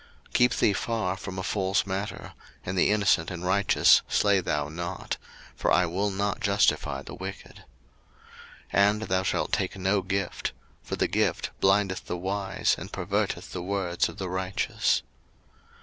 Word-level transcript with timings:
02:023:007 0.29 0.33
Keep 0.33 0.53
thee 0.55 0.73
far 0.73 1.15
from 1.15 1.37
a 1.37 1.43
false 1.43 1.85
matter; 1.85 2.33
and 2.65 2.75
the 2.75 2.89
innocent 2.89 3.29
and 3.29 3.45
righteous 3.45 4.01
slay 4.09 4.39
thou 4.39 4.67
not: 4.67 5.17
for 5.55 5.71
I 5.71 5.85
will 5.85 6.09
not 6.09 6.39
justify 6.39 7.03
the 7.03 7.13
wicked. 7.13 7.65
02:023:008 8.73 8.89
And 8.89 9.01
thou 9.03 9.21
shalt 9.21 9.51
take 9.53 9.77
no 9.77 10.01
gift: 10.01 10.53
for 10.81 10.95
the 10.95 11.07
gift 11.07 11.51
blindeth 11.59 12.07
the 12.07 12.17
wise, 12.17 12.73
and 12.79 12.91
perverteth 12.91 13.51
the 13.51 13.61
words 13.61 14.09
of 14.09 14.17
the 14.17 14.27
righteous. 14.27 15.03